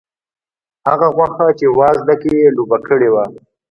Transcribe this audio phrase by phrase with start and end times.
[0.87, 3.23] هغه غوښه چې په وازده کې یې ډوبه کړې وه.